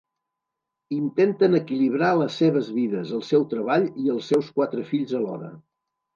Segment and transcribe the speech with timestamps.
[0.95, 5.55] Intenten equilibrar les seves vides, el seu treball, i els seus quatre fills alhora.